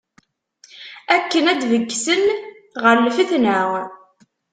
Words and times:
Akken 1.15 1.45
ad 1.51 1.57
d-beggsen 1.61 2.23
ɣer 2.83 2.95
lfetna. 3.07 3.59